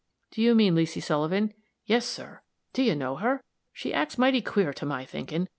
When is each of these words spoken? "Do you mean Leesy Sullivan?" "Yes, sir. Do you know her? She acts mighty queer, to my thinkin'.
"Do 0.31 0.41
you 0.41 0.55
mean 0.55 0.73
Leesy 0.73 0.99
Sullivan?" 0.99 1.53
"Yes, 1.85 2.07
sir. 2.07 2.41
Do 2.73 2.81
you 2.81 2.95
know 2.95 3.17
her? 3.17 3.43
She 3.71 3.93
acts 3.93 4.17
mighty 4.17 4.41
queer, 4.41 4.73
to 4.73 4.85
my 4.87 5.05
thinkin'. 5.05 5.47